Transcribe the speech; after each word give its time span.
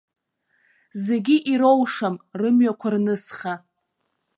Зегьы 1.05 1.35
ироушам 1.51 2.15
рымҩақәа 2.39 2.89
рнысха. 2.93 3.53